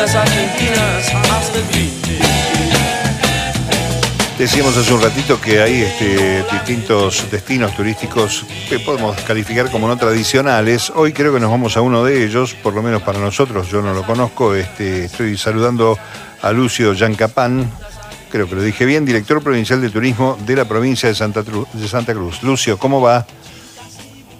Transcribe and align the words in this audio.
rutas 0.00 0.14
argentinas 0.14 1.14
hasta 1.30 1.58
el 1.58 1.64
fin. 1.64 1.90
Decíamos 4.38 4.74
hace 4.78 4.94
un 4.94 5.02
ratito 5.02 5.38
que 5.38 5.60
hay 5.60 5.82
este, 5.82 6.42
distintos 6.50 7.30
destinos 7.30 7.76
turísticos 7.76 8.46
que 8.70 8.78
podemos 8.78 9.20
calificar 9.20 9.70
como 9.70 9.86
no 9.86 9.98
tradicionales. 9.98 10.90
Hoy 10.96 11.12
creo 11.12 11.34
que 11.34 11.40
nos 11.40 11.50
vamos 11.50 11.76
a 11.76 11.82
uno 11.82 12.02
de 12.02 12.24
ellos, 12.24 12.54
por 12.54 12.72
lo 12.72 12.82
menos 12.82 13.02
para 13.02 13.18
nosotros, 13.18 13.68
yo 13.68 13.82
no 13.82 13.92
lo 13.92 14.02
conozco. 14.04 14.54
Este, 14.54 15.04
estoy 15.04 15.36
saludando 15.36 15.98
a 16.40 16.50
Lucio 16.52 16.94
Yancapán, 16.94 17.70
creo 18.32 18.48
que 18.48 18.54
lo 18.54 18.62
dije 18.62 18.86
bien, 18.86 19.04
director 19.04 19.42
provincial 19.42 19.82
de 19.82 19.90
turismo 19.90 20.38
de 20.46 20.56
la 20.56 20.64
provincia 20.64 21.10
de 21.10 21.14
Santa, 21.14 21.42
Tru- 21.42 21.70
de 21.74 21.86
Santa 21.86 22.14
Cruz. 22.14 22.42
Lucio, 22.42 22.78
¿cómo 22.78 23.02
va? 23.02 23.26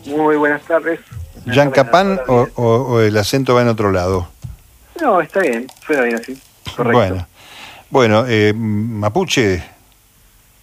Muy 0.06 0.36
buenas 0.36 0.62
tardes. 0.62 1.00
¿Yancapán 1.44 2.18
o, 2.28 2.46
o- 2.54 2.64
o 2.64 3.00
el 3.02 3.14
acento 3.18 3.54
va 3.54 3.60
en 3.60 3.68
otro 3.68 3.92
lado? 3.92 4.28
No, 5.00 5.20
está 5.20 5.40
bien, 5.40 5.66
suena 5.86 6.02
bien 6.02 6.16
así. 6.16 6.38
Correcto. 6.76 6.98
Bueno, 6.98 7.26
bueno 7.90 8.24
eh, 8.28 8.52
Mapuche, 8.54 9.62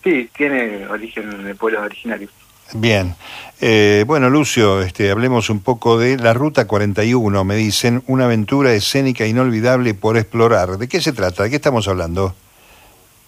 Sí, 0.04 0.30
tiene 0.38 0.88
origen 0.88 1.44
de 1.44 1.56
pueblos 1.56 1.82
originarios. 1.84 2.32
Bien. 2.74 3.16
Eh, 3.60 4.04
bueno, 4.08 4.30
Lucio, 4.30 4.82
este, 4.82 5.12
hablemos 5.12 5.50
un 5.50 5.62
poco 5.62 5.98
de 5.98 6.18
la 6.18 6.34
Ruta 6.34 6.66
41, 6.66 7.44
me 7.44 7.56
dicen, 7.56 8.04
una 8.08 8.26
aventura 8.26 8.72
escénica 8.74 9.26
inolvidable 9.26 9.94
por 9.94 10.18
explorar. 10.18 10.78
¿De 10.78 10.88
qué 10.88 11.02
se 11.02 11.14
trata? 11.14 11.44
¿De 11.44 11.50
qué 11.50 11.56
estamos 11.58 11.88
hablando? 11.88 12.36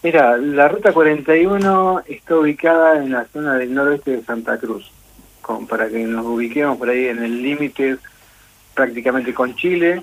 Mira, 0.04 0.38
la 0.38 0.70
ruta 0.70 0.94
41 0.94 2.04
está 2.08 2.38
ubicada 2.38 3.04
en 3.04 3.12
la 3.12 3.26
zona 3.34 3.56
del 3.56 3.74
noroeste 3.74 4.12
de 4.12 4.24
Santa 4.24 4.58
Cruz, 4.58 4.90
con, 5.42 5.68
para 5.68 5.90
que 5.90 6.00
nos 6.06 6.26
ubiquemos 6.26 6.78
por 6.78 6.90
ahí 6.90 7.08
en 7.08 7.22
el 7.22 7.44
límite 7.44 7.98
prácticamente 8.74 9.34
con 9.34 9.56
Chile, 9.58 10.02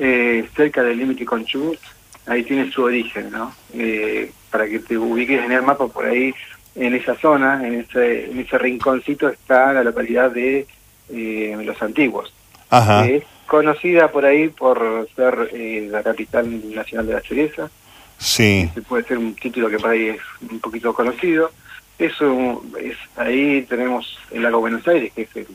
eh, 0.00 0.48
cerca 0.56 0.82
del 0.82 0.98
límite 0.98 1.24
con 1.24 1.44
Chubut, 1.44 1.78
ahí 2.26 2.42
tiene 2.42 2.72
su 2.72 2.82
origen, 2.82 3.30
¿no? 3.30 3.54
Eh, 3.74 4.32
para 4.50 4.66
que 4.66 4.80
te 4.80 4.96
ubiques 4.98 5.44
en 5.44 5.52
el 5.52 5.62
mapa 5.62 5.86
por 5.86 6.06
ahí, 6.06 6.34
en 6.74 6.94
esa 6.94 7.14
zona, 7.16 7.64
en 7.66 7.80
ese, 7.80 8.30
en 8.30 8.38
ese 8.40 8.58
rinconcito 8.58 9.28
está 9.28 9.72
la 9.72 9.84
localidad 9.84 10.30
de 10.30 10.66
eh, 11.10 11.56
Los 11.64 11.80
Antiguos. 11.82 12.32
Ajá. 12.72 13.04
que 13.04 13.16
es 13.16 13.24
conocida 13.46 14.12
por 14.12 14.24
ahí 14.24 14.48
por 14.48 15.08
ser 15.16 15.50
eh, 15.52 15.88
la 15.90 16.02
capital 16.04 16.74
nacional 16.74 17.06
de 17.06 17.12
la 17.14 17.20
cereza, 17.20 17.70
Sí. 18.16 18.70
puede 18.88 19.04
ser 19.04 19.18
un 19.18 19.34
título 19.34 19.68
que 19.68 19.78
por 19.78 19.90
ahí 19.90 20.08
es 20.10 20.20
un 20.50 20.60
poquito 20.60 20.92
conocido. 20.94 21.50
Eso 21.98 22.62
es 22.80 22.96
ahí 23.16 23.62
tenemos 23.68 24.18
el 24.30 24.42
lago 24.42 24.60
Buenos 24.60 24.86
Aires, 24.86 25.12
que 25.14 25.22
es 25.22 25.36
el 25.36 25.46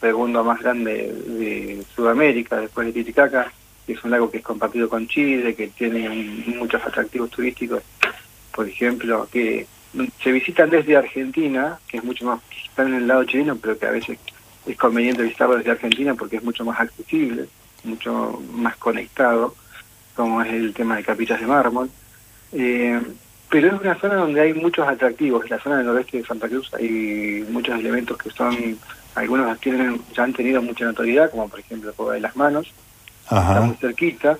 segundo 0.00 0.44
más 0.44 0.60
grande 0.60 1.12
de 1.26 1.82
Sudamérica, 1.94 2.56
después 2.60 2.86
de 2.88 2.92
Titicaca, 2.92 3.50
es 3.92 4.04
un 4.04 4.10
lago 4.10 4.30
que 4.30 4.38
es 4.38 4.44
compartido 4.44 4.88
con 4.88 5.06
Chile, 5.08 5.54
que 5.54 5.68
tiene 5.68 6.08
muchos 6.46 6.82
atractivos 6.84 7.30
turísticos, 7.30 7.82
por 8.52 8.68
ejemplo, 8.68 9.28
que 9.30 9.66
se 10.22 10.32
visitan 10.32 10.70
desde 10.70 10.96
Argentina, 10.96 11.78
que 11.88 11.98
es 11.98 12.04
mucho 12.04 12.24
más, 12.26 12.40
que 12.50 12.58
están 12.68 12.88
en 12.88 12.94
el 12.94 13.06
lado 13.06 13.24
chileno, 13.24 13.56
pero 13.56 13.78
que 13.78 13.86
a 13.86 13.90
veces 13.90 14.18
es 14.66 14.76
conveniente 14.76 15.22
visitarlo 15.22 15.56
desde 15.56 15.70
Argentina 15.70 16.14
porque 16.14 16.36
es 16.36 16.42
mucho 16.42 16.64
más 16.64 16.78
accesible, 16.80 17.46
mucho 17.84 18.42
más 18.52 18.76
conectado, 18.76 19.54
como 20.14 20.42
es 20.42 20.52
el 20.52 20.74
tema 20.74 20.96
de 20.96 21.04
capillas 21.04 21.40
de 21.40 21.46
mármol. 21.46 21.90
Eh, 22.52 23.00
pero 23.50 23.68
es 23.68 23.80
una 23.80 23.98
zona 23.98 24.16
donde 24.16 24.40
hay 24.40 24.52
muchos 24.52 24.86
atractivos. 24.86 25.44
En 25.44 25.50
la 25.50 25.60
zona 25.60 25.76
del 25.78 25.86
noroeste 25.86 26.18
de 26.18 26.24
Santa 26.24 26.48
Cruz 26.48 26.70
hay 26.74 27.46
muchos 27.50 27.78
elementos 27.78 28.18
que 28.18 28.30
son, 28.30 28.78
algunos 29.14 29.58
tienen, 29.60 30.02
ya 30.14 30.24
han 30.24 30.34
tenido 30.34 30.60
mucha 30.60 30.84
notoriedad, 30.84 31.30
como 31.30 31.48
por 31.48 31.60
ejemplo 31.60 31.94
Cueva 31.94 32.14
de 32.14 32.20
las 32.20 32.36
Manos, 32.36 32.72
está 33.30 33.60
muy 33.60 33.76
cerquita, 33.76 34.38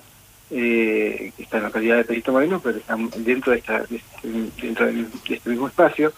eh, 0.51 1.31
está 1.37 1.57
en 1.57 1.63
la 1.63 1.69
localidad 1.69 1.97
de 1.97 2.05
Perito 2.05 2.31
Moreno, 2.31 2.59
pero 2.63 2.77
está 2.77 2.95
dentro 3.17 3.51
de, 3.51 3.59
esta, 3.59 3.79
de 3.83 3.97
este, 3.97 4.27
dentro 4.61 4.85
de 4.87 5.05
este 5.29 5.49
mismo 5.49 5.67
espacio. 5.67 6.11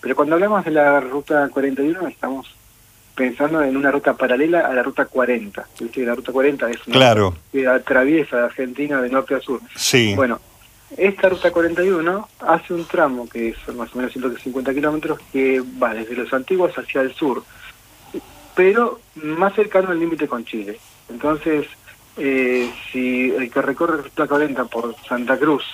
Pero 0.00 0.16
cuando 0.16 0.34
hablamos 0.34 0.64
de 0.64 0.70
la 0.72 1.00
ruta 1.00 1.48
41 1.48 2.08
estamos 2.08 2.46
pensando 3.14 3.62
en 3.62 3.76
una 3.76 3.90
ruta 3.90 4.14
paralela 4.14 4.60
a 4.66 4.72
la 4.72 4.82
ruta 4.82 5.04
40. 5.04 5.66
Viste 5.80 6.04
la 6.04 6.14
ruta 6.14 6.32
40 6.32 6.70
es 6.70 6.86
una 6.86 6.96
Claro. 6.96 7.34
que 7.52 7.66
atraviesa 7.66 8.44
Argentina 8.44 9.00
de 9.00 9.10
norte 9.10 9.34
a 9.34 9.40
sur. 9.40 9.60
Sí. 9.76 10.14
Bueno, 10.16 10.40
esta 10.96 11.28
ruta 11.28 11.50
41 11.50 12.28
hace 12.40 12.74
un 12.74 12.84
tramo 12.86 13.28
que 13.28 13.54
son 13.64 13.76
más 13.76 13.94
o 13.94 13.98
menos 13.98 14.12
150 14.12 14.74
kilómetros 14.74 15.18
que 15.32 15.62
va 15.82 15.94
desde 15.94 16.14
los 16.16 16.32
antiguos 16.32 16.72
hacia 16.76 17.00
el 17.02 17.14
sur, 17.14 17.44
pero 18.54 19.00
más 19.14 19.54
cercano 19.54 19.90
al 19.90 20.00
límite 20.00 20.26
con 20.28 20.44
Chile. 20.44 20.78
Entonces, 21.08 21.66
eh, 22.16 22.70
si 22.90 23.30
el 23.30 23.50
que 23.50 23.62
recorre 23.62 24.02
ruta 24.02 24.26
40 24.26 24.64
por 24.66 24.94
Santa 25.06 25.38
Cruz 25.38 25.64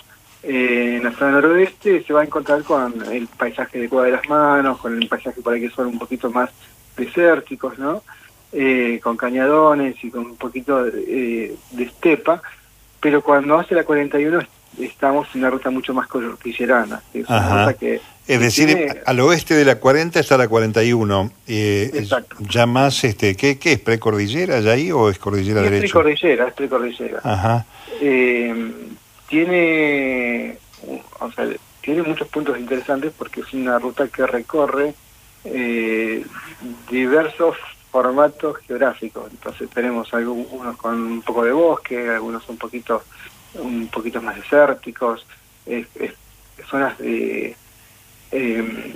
eh, 0.42 0.94
en 0.96 1.04
la 1.04 1.12
zona 1.12 1.32
noroeste 1.32 2.02
se 2.04 2.12
va 2.12 2.20
a 2.20 2.24
encontrar 2.24 2.62
con 2.62 2.94
el 3.12 3.26
paisaje 3.26 3.80
de 3.80 3.88
Cueva 3.88 4.06
de 4.06 4.12
las 4.12 4.28
Manos, 4.28 4.78
con 4.78 5.00
el 5.00 5.08
paisaje 5.08 5.40
por 5.42 5.54
ahí 5.54 5.60
que 5.60 5.70
son 5.70 5.88
un 5.88 5.98
poquito 5.98 6.30
más 6.30 6.50
desérticos, 6.96 7.78
¿no? 7.78 8.02
Eh, 8.52 9.00
con 9.02 9.16
cañadones 9.16 10.02
y 10.02 10.10
con 10.10 10.26
un 10.26 10.36
poquito 10.36 10.84
de, 10.84 11.04
eh, 11.06 11.56
de 11.72 11.82
estepa, 11.82 12.40
pero 13.00 13.20
cuando 13.20 13.58
hace 13.58 13.74
la 13.74 13.84
41 13.84 14.40
estamos 14.80 15.28
en 15.34 15.40
una 15.40 15.50
ruta 15.50 15.70
mucho 15.70 15.92
más 15.94 16.06
cordillerana. 16.06 17.02
que 17.12 17.20
Es 17.20 17.28
una 17.28 17.64
ruta 17.66 17.74
que, 17.78 17.94
Es 17.96 18.02
que 18.26 18.38
decir, 18.38 18.66
tiene- 18.66 19.00
al 19.06 19.20
oeste 19.20 19.54
de 19.54 19.64
la 19.64 19.76
40 19.80 20.20
está 20.20 20.36
la 20.36 20.48
41. 20.48 21.30
Eh, 21.46 21.90
es 21.92 22.00
Exacto. 22.02 22.36
ya 22.40 22.66
más, 22.66 23.02
este, 23.04 23.36
¿qué, 23.36 23.58
qué 23.58 23.72
es? 23.72 23.80
¿Precordillera 23.80 24.60
ya 24.60 24.72
ahí 24.72 24.90
o 24.92 25.08
es 25.10 25.18
cordillera 25.18 25.60
es 25.64 25.70
derecha? 25.70 25.92
precordillera, 25.92 26.48
es 26.48 26.54
precordillera. 26.54 27.20
Ajá. 27.24 27.66
Eh, 28.00 28.72
tiene, 29.28 30.58
o 31.20 31.30
sea, 31.32 31.46
tiene 31.80 32.02
muchos 32.02 32.28
puntos 32.28 32.58
interesantes 32.58 33.12
porque 33.16 33.40
es 33.40 33.52
una 33.52 33.78
ruta 33.78 34.08
que 34.08 34.26
recorre 34.26 34.94
eh, 35.44 36.24
diversos 36.90 37.56
formatos 37.90 38.58
geográficos. 38.66 39.30
Entonces 39.30 39.68
tenemos 39.70 40.12
algunos 40.12 40.76
con 40.76 40.94
un 41.00 41.22
poco 41.22 41.44
de 41.44 41.52
bosque, 41.52 42.08
algunos 42.10 42.46
un 42.48 42.56
poquito 42.58 43.02
un 43.54 43.88
poquito 43.88 44.20
más 44.22 44.36
desérticos, 44.36 45.24
es- 45.66 45.86
es- 45.96 46.14
zonas 46.70 46.98
de, 46.98 47.56
eh, 48.32 48.94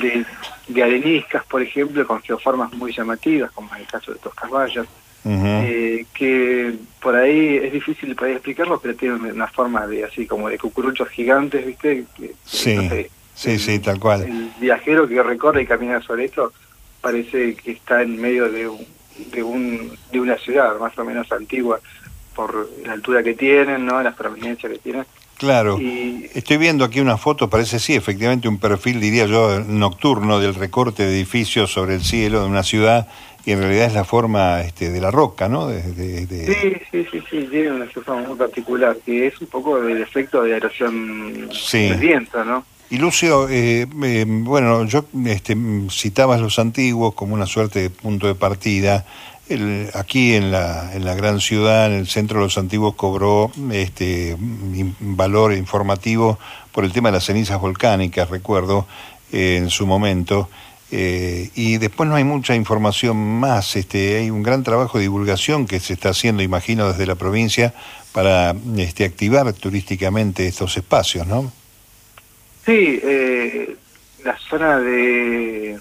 de, 0.00 0.24
de 0.68 0.82
areniscas, 0.82 1.44
por 1.44 1.62
ejemplo, 1.62 2.06
con 2.06 2.20
geoformas 2.22 2.72
muy 2.72 2.92
llamativas, 2.92 3.50
como 3.52 3.74
en 3.74 3.82
el 3.82 3.86
caso 3.86 4.12
de 4.12 4.18
Toscasbayas, 4.18 4.86
Ujú. 5.24 5.46
eh, 5.46 6.06
que 6.12 6.74
por 7.00 7.14
ahí 7.14 7.56
es 7.62 7.72
difícil 7.72 8.16
poder 8.16 8.32
explicarlo, 8.34 8.80
pero 8.80 8.96
tiene 8.96 9.14
una 9.14 9.46
forma 9.46 9.86
de 9.86 10.04
así 10.04 10.26
como 10.26 10.48
de 10.48 10.58
cucuruchos 10.58 11.08
gigantes, 11.10 11.64
¿viste? 11.64 12.04
Que- 12.16 12.28
que, 12.28 12.34
Sí, 12.44 12.74
no 12.76 12.88
sé, 12.88 13.10
sí, 13.34 13.50
el- 13.52 13.60
sí, 13.60 13.78
tal 13.78 14.00
cual. 14.00 14.22
El 14.22 14.50
viajero 14.60 15.06
que 15.06 15.22
recorre 15.22 15.62
y 15.62 15.66
camina 15.66 16.02
sobre 16.02 16.24
esto 16.24 16.52
parece 17.00 17.54
que 17.54 17.72
está 17.72 18.02
en 18.02 18.20
medio 18.20 18.50
de, 18.50 18.66
un, 18.68 18.84
de, 19.32 19.42
un, 19.42 19.96
de 20.10 20.20
una 20.20 20.36
ciudad 20.38 20.76
más 20.80 20.96
o 20.98 21.04
menos 21.04 21.30
antigua 21.30 21.80
por 22.34 22.68
la 22.84 22.92
altura 22.92 23.22
que 23.22 23.34
tienen, 23.34 23.84
¿no? 23.86 24.02
las 24.02 24.14
prominencias 24.14 24.72
que 24.72 24.78
tienen. 24.78 25.04
Claro. 25.38 25.78
Y 25.80 26.30
Estoy 26.34 26.56
viendo 26.56 26.84
aquí 26.84 27.00
una 27.00 27.16
foto, 27.16 27.50
parece 27.50 27.78
sí, 27.80 27.94
efectivamente 27.94 28.46
un 28.48 28.58
perfil, 28.58 29.00
diría 29.00 29.26
yo, 29.26 29.60
nocturno 29.60 30.38
del 30.38 30.54
recorte 30.54 31.04
de 31.04 31.14
edificios 31.16 31.72
sobre 31.72 31.94
el 31.96 32.02
cielo 32.02 32.40
de 32.42 32.46
una 32.46 32.62
ciudad 32.62 33.08
y 33.44 33.50
en 33.50 33.58
realidad 33.60 33.86
es 33.86 33.94
la 33.94 34.04
forma 34.04 34.60
este, 34.60 34.90
de 34.90 35.00
la 35.00 35.10
roca, 35.10 35.48
¿no? 35.48 35.66
De, 35.66 35.82
de- 35.82 36.26
de- 36.26 36.46
sí, 36.54 36.72
sí, 36.92 37.06
sí, 37.10 37.22
sí, 37.28 37.48
tiene 37.50 37.72
una 37.72 37.86
forma 37.86 38.22
muy 38.28 38.36
particular, 38.36 38.96
que 39.04 39.26
es 39.26 39.40
un 39.40 39.48
poco 39.48 39.78
el 39.78 40.00
efecto 40.00 40.42
de 40.44 40.56
erosión 40.56 41.48
Sí. 41.52 41.88
del 41.88 41.98
viento, 41.98 42.44
¿no? 42.44 42.64
Y 42.90 42.98
Lucio, 42.98 43.48
eh, 43.48 43.86
eh, 44.04 44.24
bueno, 44.28 44.84
yo 44.84 45.06
este, 45.26 45.56
citabas 45.90 46.40
los 46.40 46.58
antiguos 46.58 47.14
como 47.14 47.34
una 47.34 47.46
suerte 47.46 47.80
de 47.80 47.90
punto 47.90 48.26
de 48.28 48.34
partida. 48.34 49.06
Aquí 49.94 50.34
en 50.34 50.50
la, 50.50 50.94
en 50.94 51.04
la 51.04 51.14
gran 51.14 51.40
ciudad, 51.40 51.86
en 51.86 51.98
el 51.98 52.06
centro 52.06 52.38
de 52.38 52.46
los 52.46 52.56
antiguos, 52.56 52.94
cobró 52.94 53.50
este 53.70 54.36
valor 55.00 55.52
informativo 55.52 56.38
por 56.70 56.84
el 56.84 56.92
tema 56.92 57.10
de 57.10 57.14
las 57.14 57.24
cenizas 57.24 57.60
volcánicas, 57.60 58.30
recuerdo, 58.30 58.86
eh, 59.32 59.56
en 59.58 59.68
su 59.68 59.86
momento. 59.86 60.48
Eh, 60.90 61.50
y 61.54 61.78
después 61.78 62.08
no 62.08 62.16
hay 62.16 62.24
mucha 62.24 62.54
información 62.54 63.16
más. 63.16 63.76
Este, 63.76 64.18
hay 64.18 64.30
un 64.30 64.42
gran 64.42 64.62
trabajo 64.62 64.98
de 64.98 65.02
divulgación 65.02 65.66
que 65.66 65.80
se 65.80 65.94
está 65.94 66.10
haciendo, 66.10 66.42
imagino, 66.42 66.88
desde 66.88 67.06
la 67.06 67.14
provincia 67.14 67.74
para 68.12 68.54
este, 68.76 69.04
activar 69.04 69.52
turísticamente 69.54 70.46
estos 70.46 70.76
espacios, 70.76 71.26
¿no? 71.26 71.50
Sí, 72.64 73.00
eh, 73.02 73.76
la 74.24 74.38
zona 74.38 74.78
de 74.78 75.80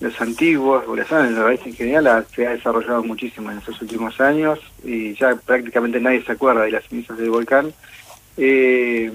los 0.00 0.20
antiguos, 0.20 0.84
o 0.86 0.94
la 0.94 1.04
zona 1.04 1.24
del 1.24 1.34
noroeste 1.34 1.70
en 1.70 1.76
general, 1.76 2.26
se 2.34 2.46
ha 2.46 2.50
desarrollado 2.50 3.02
muchísimo 3.02 3.50
en 3.50 3.58
estos 3.58 3.80
últimos 3.82 4.20
años 4.20 4.58
y 4.84 5.14
ya 5.14 5.34
prácticamente 5.36 6.00
nadie 6.00 6.22
se 6.24 6.32
acuerda 6.32 6.62
de 6.62 6.70
las 6.70 6.84
cenizas 6.86 7.18
del 7.18 7.30
volcán. 7.30 7.72
Eh, 8.36 9.12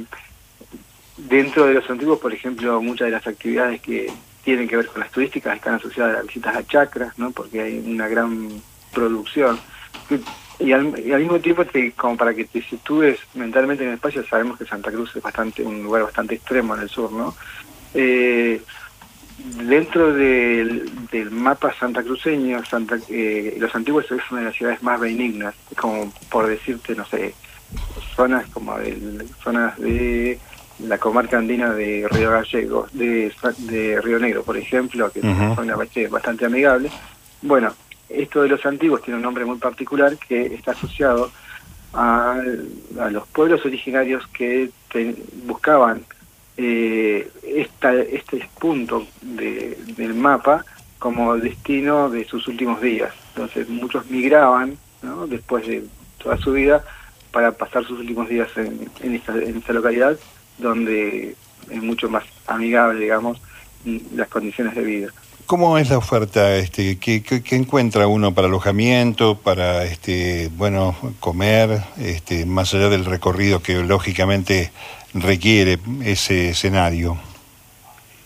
dentro 1.17 1.65
de 1.65 1.75
los 1.75 1.89
antiguos, 1.89 2.19
por 2.19 2.33
ejemplo, 2.33 2.81
muchas 2.81 3.05
de 3.05 3.11
las 3.11 3.25
actividades 3.25 3.81
que 3.81 4.11
tienen 4.43 4.67
que 4.67 4.75
ver 4.75 4.87
con 4.87 4.99
las 4.99 5.11
turísticas 5.11 5.55
están 5.55 5.75
asociadas 5.75 6.17
a 6.17 6.21
visitas 6.21 6.55
a 6.55 6.67
chacras, 6.67 7.17
¿no? 7.17 7.31
porque 7.31 7.61
hay 7.61 7.83
una 7.85 8.07
gran 8.07 8.49
producción. 8.91 9.57
Que 10.09 10.19
y 10.59 10.71
al, 10.71 10.97
y 10.99 11.11
al 11.11 11.21
mismo 11.21 11.39
tiempo, 11.39 11.65
te, 11.65 11.91
como 11.91 12.15
para 12.15 12.33
que 12.33 12.45
te 12.45 12.61
sitúes 12.61 13.19
mentalmente 13.33 13.83
en 13.83 13.89
el 13.89 13.95
espacio, 13.95 14.25
sabemos 14.25 14.57
que 14.57 14.65
Santa 14.65 14.91
Cruz 14.91 15.15
es 15.15 15.21
bastante 15.21 15.63
un 15.63 15.83
lugar 15.83 16.03
bastante 16.03 16.35
extremo 16.35 16.75
en 16.75 16.81
el 16.81 16.89
sur, 16.89 17.11
¿no? 17.11 17.35
Eh, 17.93 18.61
dentro 19.37 20.13
del, 20.13 20.89
del 21.11 21.31
mapa 21.31 21.73
santacruceño, 21.73 22.63
Santa, 22.65 22.97
eh, 23.09 23.55
Los 23.59 23.73
Antiguos 23.75 24.05
es 24.05 24.21
una 24.31 24.41
de 24.41 24.47
las 24.47 24.55
ciudades 24.55 24.83
más 24.83 24.99
benignas, 24.99 25.55
como 25.75 26.11
por 26.29 26.47
decirte, 26.47 26.95
no 26.95 27.05
sé, 27.05 27.33
zonas 28.15 28.47
como 28.49 28.77
el, 28.77 29.27
zonas 29.43 29.77
de 29.79 30.39
la 30.79 30.97
comarca 30.97 31.37
andina 31.37 31.73
de 31.73 32.07
Río 32.09 32.31
Gallegos, 32.31 32.91
de, 32.93 33.31
de 33.59 34.01
Río 34.01 34.19
Negro, 34.19 34.43
por 34.43 34.57
ejemplo, 34.57 35.11
que 35.11 35.19
es 35.19 35.25
una 35.25 35.55
zona 35.55 35.75
bastante 36.09 36.45
amigable. 36.45 36.91
Bueno, 37.41 37.73
esto 38.09 38.41
de 38.41 38.49
los 38.49 38.65
antiguos 38.65 39.01
tiene 39.01 39.17
un 39.17 39.23
nombre 39.23 39.45
muy 39.45 39.57
particular 39.57 40.17
que 40.17 40.45
está 40.53 40.71
asociado 40.71 41.31
a, 41.93 42.41
a 42.99 43.09
los 43.09 43.27
pueblos 43.27 43.65
originarios 43.65 44.27
que 44.27 44.69
buscaban 45.45 46.03
eh, 46.57 47.29
esta, 47.43 47.93
este 47.95 48.47
punto 48.59 49.07
de, 49.21 49.77
del 49.97 50.13
mapa 50.13 50.65
como 50.99 51.35
destino 51.37 52.09
de 52.09 52.25
sus 52.25 52.47
últimos 52.47 52.81
días. 52.81 53.13
Entonces 53.29 53.67
muchos 53.69 54.09
migraban 54.09 54.77
¿no? 55.01 55.27
después 55.27 55.67
de 55.67 55.83
toda 56.17 56.37
su 56.37 56.53
vida 56.53 56.83
para 57.31 57.51
pasar 57.51 57.83
sus 57.85 57.99
últimos 57.99 58.29
días 58.29 58.49
en, 58.55 59.15
esta, 59.15 59.33
en 59.33 59.57
esta 59.57 59.73
localidad 59.73 60.17
donde 60.57 61.35
es 61.69 61.81
mucho 61.81 62.09
más 62.09 62.23
amigable, 62.47 62.99
digamos, 62.99 63.41
las 64.15 64.27
condiciones 64.29 64.75
de 64.75 64.83
vida. 64.83 65.07
¿Cómo 65.45 65.77
es 65.77 65.89
la 65.89 65.97
oferta? 65.97 66.55
Este, 66.55 66.97
¿qué, 66.97 67.43
encuentra 67.51 68.07
uno 68.07 68.33
para 68.33 68.47
alojamiento, 68.47 69.37
para 69.37 69.83
este, 69.83 70.49
bueno, 70.55 70.95
comer, 71.19 71.81
este, 71.97 72.45
más 72.45 72.73
allá 72.73 72.89
del 72.89 73.05
recorrido 73.05 73.61
que 73.61 73.75
lógicamente 73.83 74.71
requiere 75.13 75.79
ese 76.03 76.49
escenario? 76.49 77.17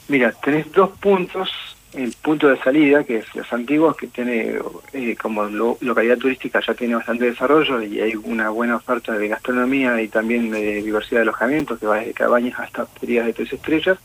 Mira, 0.08 0.32
tenés 0.32 0.72
dos 0.72 0.92
puntos. 1.00 1.50
El 1.94 2.14
punto 2.22 2.50
de 2.50 2.60
salida, 2.60 3.04
que 3.04 3.18
es 3.18 3.34
Los 3.34 3.52
Antiguos, 3.52 3.98
que 3.98 4.08
tiene 4.08 4.60
eh, 4.94 5.16
como 5.16 5.46
lo, 5.46 5.78
localidad 5.82 6.18
turística 6.18 6.60
ya 6.66 6.76
tiene 6.76 6.96
bastante 6.96 7.26
desarrollo 7.26 7.82
y 7.82 8.00
hay 8.00 8.14
una 8.16 8.50
buena 8.50 8.76
oferta 8.76 9.18
de 9.18 9.28
gastronomía 9.28 10.00
y 10.02 10.08
también 10.08 10.52
de 10.52 10.84
diversidad 10.84 11.20
de 11.20 11.24
alojamientos, 11.24 11.80
que 11.80 11.88
va 11.88 11.98
desde 11.98 12.14
cabañas 12.14 12.60
hasta 12.60 12.84
hospederías 12.84 13.26
de 13.26 13.34
tres 13.34 13.54
estrellas. 13.54 13.98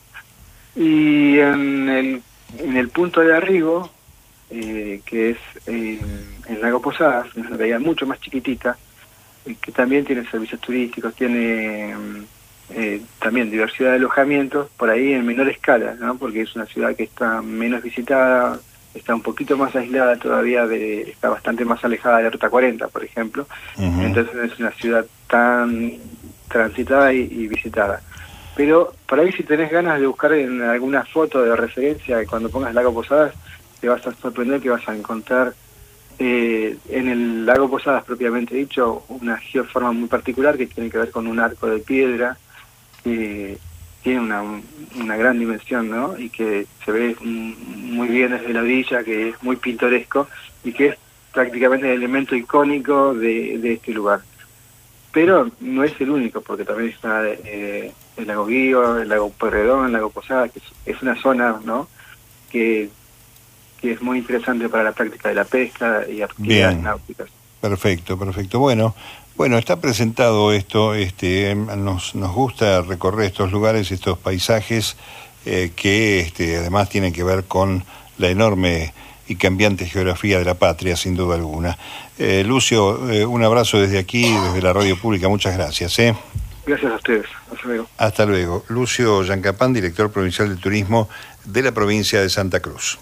Y 0.75 1.39
en 1.39 1.89
el, 1.91 2.23
en 2.59 2.77
el 2.77 2.89
punto 2.89 3.21
de 3.21 3.37
arribo, 3.37 3.91
eh, 4.51 5.01
que 5.05 5.31
es 5.31 5.39
eh, 5.67 5.99
en 6.49 6.61
Lago 6.61 6.83
Posadas, 6.83 7.35
una 7.37 7.51
localidad 7.51 7.81
mucho 7.81 8.07
más 8.07 8.21
chiquitita, 8.21 8.77
eh, 9.47 9.57
que 9.61 9.73
también 9.73 10.05
tiene 10.05 10.29
servicios 10.31 10.61
turísticos, 10.61 11.15
tiene 11.15 11.95
eh, 12.75 13.03
también 13.19 13.51
diversidad 13.51 13.91
de 13.91 13.97
alojamientos, 13.97 14.69
por 14.77 14.91
ahí 14.91 15.13
en 15.13 15.27
menor 15.27 15.49
escala, 15.49 15.95
¿no? 15.99 16.17
porque 16.17 16.43
es 16.43 16.55
una 16.55 16.67
ciudad 16.67 16.95
que 16.95 17.05
está 17.05 17.43
menos 17.43 17.83
visitada, 17.83 18.59
está 18.95 19.15
un 19.15 19.23
poquito 19.23 19.57
más 19.57 19.75
aislada 19.75 20.17
todavía, 20.17 20.67
de, 20.67 21.03
está 21.03 21.29
bastante 21.29 21.65
más 21.65 21.85
alejada 21.85 22.19
de 22.19 22.25
la 22.25 22.31
Ruta 22.31 22.51
40, 22.51 22.89
por 22.89 23.05
ejemplo, 23.05 23.47
entonces 23.79 24.35
no 24.35 24.43
es 24.43 24.59
una 24.59 24.71
ciudad 24.73 25.05
tan 25.29 25.93
transitada 26.49 27.13
y, 27.13 27.21
y, 27.21 27.49
visitada. 27.49 28.01
Pero 28.55 28.93
por 29.07 29.19
ahí 29.19 29.33
si 29.33 29.43
tenés 29.43 29.71
ganas 29.71 30.01
de 30.01 30.07
buscar 30.07 30.33
en 30.35 30.61
alguna 30.63 31.05
foto 31.05 31.43
de 31.43 31.57
referencia, 31.57 32.25
cuando 32.27 32.51
pongas 32.51 32.75
Lago 32.75 32.93
Posadas, 32.93 33.35
te 33.81 33.89
vas 33.89 34.07
a 34.07 34.13
sorprender 34.13 34.61
que 34.61 34.71
vas 34.71 34.87
a 34.89 34.95
encontrar 34.95 35.55
eh, 36.19 36.77
en 36.89 37.09
el 37.09 37.47
lago 37.47 37.69
Posadas 37.71 38.05
propiamente 38.05 38.55
dicho 38.55 39.05
una 39.09 39.39
geoforma 39.39 39.93
muy 39.93 40.09
particular 40.09 40.57
que 40.57 40.67
tiene 40.67 40.91
que 40.91 40.99
ver 40.99 41.11
con 41.11 41.27
un 41.27 41.41
arco 41.41 41.67
de 41.67 41.81
piedra 41.81 42.37
que 43.03 43.59
tiene 44.03 44.21
una, 44.21 45.17
gran 45.17 45.39
dimensión, 45.39 45.91
¿no? 45.91 46.19
Y 46.19 46.29
que 46.29 46.67
se 46.85 46.93
ve 46.93 47.17
muy 47.21 48.09
bien 48.09 48.33
desde 48.33 48.53
la 48.53 48.63
orilla, 48.63 49.03
que 49.03 49.31
es 49.31 49.43
muy 49.43 49.57
pintoresco 49.57 50.29
y 50.65 50.73
que 50.73 50.89
es 50.89 50.97
prácticamente 51.33 51.89
el 51.89 51.99
elemento 51.99 52.37
icónico 52.37 53.15
de, 53.15 53.59
de 53.59 53.73
este 53.75 53.93
lugar. 53.93 54.21
Pero 55.13 55.51
no 55.61 55.85
es 55.85 56.01
el 56.01 56.11
único, 56.11 56.41
porque 56.41 56.65
también 56.65 56.91
está 56.91 57.23
eh, 57.29 57.93
el 58.17 58.27
lago 58.27 58.47
Guío, 58.47 58.99
el 58.99 59.09
lago 59.09 59.31
Pueyrredón, 59.31 59.87
el 59.87 59.93
lago 59.93 60.11
Posada, 60.11 60.49
que 60.49 60.59
es, 60.59 60.65
es, 60.97 61.03
una 61.03 61.21
zona, 61.21 61.61
¿no? 61.65 61.89
Que, 62.51 62.91
que 63.81 63.93
es 63.93 64.03
muy 64.03 64.19
interesante 64.19 64.69
para 64.69 64.85
la 64.85 64.93
práctica 64.93 65.29
de 65.29 65.35
la 65.35 65.45
pesca 65.45 66.03
y 66.09 66.23
actividades 66.23 66.75
Bien. 66.75 66.83
náuticas. 66.85 67.29
Perfecto, 67.61 68.19
perfecto. 68.19 68.59
Bueno, 68.59 68.95
bueno, 69.37 69.57
está 69.57 69.81
presentado 69.81 70.53
esto, 70.53 70.95
este, 70.95 71.55
nos, 71.55 72.15
nos 72.15 72.33
gusta 72.33 72.83
recorrer 72.83 73.27
estos 73.27 73.51
lugares, 73.51 73.91
estos 73.91 74.19
paisajes 74.19 74.97
eh, 75.47 75.73
que 75.75 76.21
este, 76.21 76.59
además 76.59 76.89
tienen 76.89 77.13
que 77.13 77.25
ver 77.25 77.45
con 77.45 77.85
la 78.19 78.29
enorme 78.29 78.93
y 79.29 79.37
cambiante 79.37 79.87
geografía 79.87 80.39
de 80.39 80.45
la 80.45 80.55
patria, 80.55 80.97
sin 80.97 81.17
duda 81.17 81.37
alguna. 81.37 81.79
Eh, 82.19 82.45
Lucio, 82.47 83.11
eh, 83.11 83.25
un 83.25 83.43
abrazo 83.43 83.81
desde 83.81 83.99
aquí, 83.99 84.31
desde 84.33 84.61
la 84.61 84.73
radio 84.73 84.99
pública, 84.99 85.29
muchas 85.29 85.57
gracias. 85.57 85.99
¿eh? 85.99 86.15
Gracias 86.65 86.93
a 86.93 86.97
ustedes, 86.97 87.27
hasta 87.51 87.67
luego. 87.67 87.89
Hasta 87.99 88.27
luego. 88.27 88.65
Lucio 88.69 89.23
Yancapán, 89.25 89.73
director 89.73 90.11
provincial 90.11 90.49
de 90.49 90.57
turismo 90.61 91.09
de 91.45 91.63
la 91.63 91.73
provincia 91.73 92.21
de 92.21 92.31
Santa 92.31 92.61
Cruz. 92.61 92.99